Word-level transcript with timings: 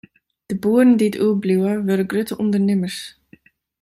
De 0.49 0.55
boeren 0.63 0.97
dy't 0.99 1.19
oerbliuwe, 1.23 1.71
wurde 1.87 2.05
grutte 2.11 2.33
ûndernimmers. 2.41 2.99